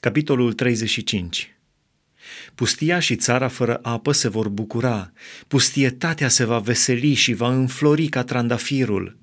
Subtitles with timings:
[0.00, 1.56] Capitolul 35
[2.54, 5.12] Pustia și țara fără apă se vor bucura,
[5.48, 9.16] pustietatea se va veseli și va înflori ca trandafirul.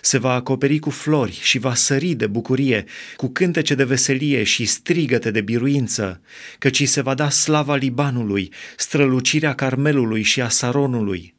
[0.00, 2.84] Se va acoperi cu flori și va sări de bucurie,
[3.16, 6.20] cu cântece de veselie și strigăte de biruință,
[6.58, 11.34] căci se va da slava Libanului, strălucirea Carmelului și a Saronului.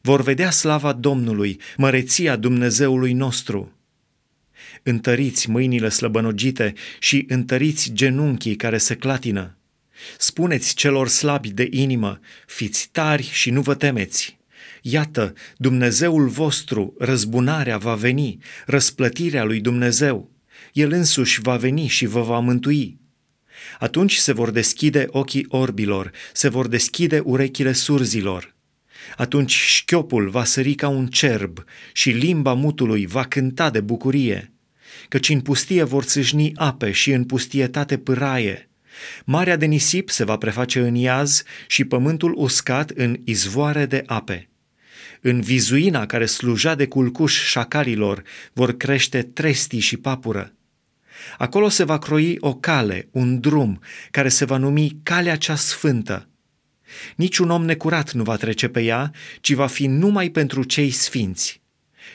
[0.00, 3.74] Vor vedea slava Domnului, măreția Dumnezeului nostru
[4.84, 9.58] întăriți mâinile slăbănogite și întăriți genunchii care se clatină.
[10.18, 14.38] Spuneți celor slabi de inimă, fiți tari și nu vă temeți.
[14.82, 20.30] Iată, Dumnezeul vostru, răzbunarea va veni, răsplătirea lui Dumnezeu.
[20.72, 22.98] El însuși va veni și vă va mântui.
[23.78, 28.54] Atunci se vor deschide ochii orbilor, se vor deschide urechile surzilor.
[29.16, 34.53] Atunci șchiopul va sări ca un cerb și limba mutului va cânta de bucurie
[35.08, 38.68] căci în pustie vor țâșni ape și în pustietate pâraie.
[39.24, 44.48] Marea de nisip se va preface în iaz și pământul uscat în izvoare de ape.
[45.20, 50.52] În vizuina care sluja de culcuș șacalilor vor crește trestii și papură.
[51.38, 56.28] Acolo se va croi o cale, un drum, care se va numi Calea cea Sfântă.
[57.16, 61.62] Niciun om necurat nu va trece pe ea, ci va fi numai pentru cei sfinți.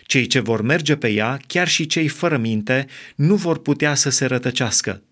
[0.03, 4.09] Cei ce vor merge pe ea, chiar și cei fără minte, nu vor putea să
[4.09, 5.03] se rătăcească.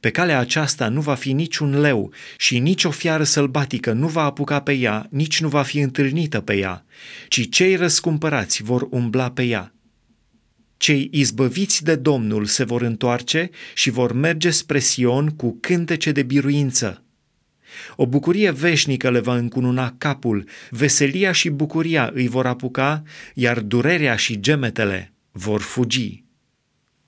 [0.00, 4.22] Pe calea aceasta nu va fi niciun leu și nici o fiară sălbatică nu va
[4.22, 6.84] apuca pe ea, nici nu va fi întâlnită pe ea,
[7.28, 9.74] ci cei răscumpărați vor umbla pe ea.
[10.76, 16.22] Cei izbăviți de Domnul se vor întoarce și vor merge spre Sion cu cântece de
[16.22, 17.02] biruință.
[17.96, 23.02] O bucurie veșnică le va încununa capul, veselia și bucuria îi vor apuca,
[23.34, 26.24] iar durerea și gemetele vor fugi.